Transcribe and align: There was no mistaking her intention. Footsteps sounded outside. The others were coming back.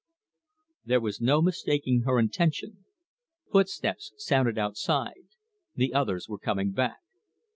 There 0.83 0.99
was 0.99 1.21
no 1.21 1.43
mistaking 1.43 2.05
her 2.07 2.17
intention. 2.17 2.85
Footsteps 3.51 4.13
sounded 4.17 4.57
outside. 4.57 5.27
The 5.75 5.93
others 5.93 6.27
were 6.27 6.39
coming 6.39 6.71
back. 6.71 7.01